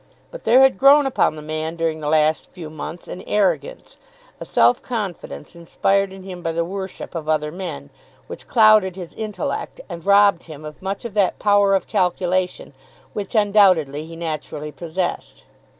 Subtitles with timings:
[0.31, 3.99] But there had grown upon the man during the last few months an arrogance,
[4.39, 7.91] a self confidence inspired in him by the worship of other men,
[8.25, 12.73] which clouded his intellect, and robbed him of much of that power of calculation
[13.13, 15.45] which undoubtedly he naturally possessed.